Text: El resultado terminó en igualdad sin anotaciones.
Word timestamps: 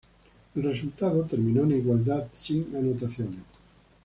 El 0.55 0.63
resultado 0.63 1.25
terminó 1.25 1.61
en 1.61 1.77
igualdad 1.77 2.25
sin 2.31 2.75
anotaciones. 2.75 3.41